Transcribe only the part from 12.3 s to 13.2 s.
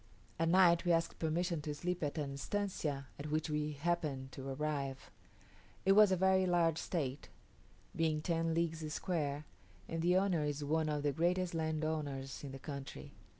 in the country.